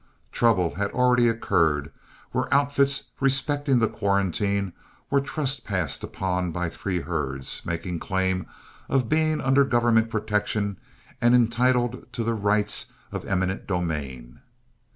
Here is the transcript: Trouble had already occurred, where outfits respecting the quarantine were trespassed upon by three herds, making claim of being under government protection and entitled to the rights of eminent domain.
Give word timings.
Trouble 0.31 0.73
had 0.77 0.89
already 0.93 1.27
occurred, 1.27 1.91
where 2.31 2.51
outfits 2.51 3.09
respecting 3.19 3.77
the 3.77 3.87
quarantine 3.87 4.73
were 5.11 5.21
trespassed 5.21 6.03
upon 6.03 6.51
by 6.51 6.71
three 6.71 7.01
herds, 7.01 7.61
making 7.65 7.99
claim 7.99 8.47
of 8.89 9.07
being 9.09 9.39
under 9.39 9.63
government 9.63 10.09
protection 10.09 10.79
and 11.21 11.35
entitled 11.35 12.11
to 12.13 12.23
the 12.23 12.33
rights 12.33 12.87
of 13.11 13.25
eminent 13.25 13.67
domain. 13.67 14.39